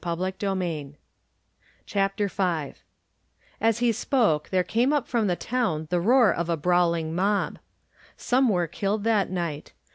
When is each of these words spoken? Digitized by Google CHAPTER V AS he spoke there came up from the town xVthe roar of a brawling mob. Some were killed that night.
Digitized 0.03 0.39
by 0.41 0.55
Google 0.79 0.97
CHAPTER 1.85 2.27
V 2.27 2.73
AS 3.61 3.77
he 3.77 3.91
spoke 3.91 4.49
there 4.49 4.63
came 4.63 4.91
up 4.91 5.07
from 5.07 5.27
the 5.27 5.35
town 5.35 5.85
xVthe 5.85 6.03
roar 6.03 6.33
of 6.33 6.49
a 6.49 6.57
brawling 6.57 7.13
mob. 7.13 7.59
Some 8.17 8.49
were 8.49 8.65
killed 8.65 9.03
that 9.03 9.29
night. 9.29 9.73